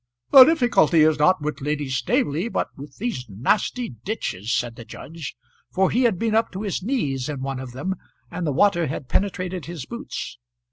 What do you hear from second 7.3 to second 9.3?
one of them, and the water had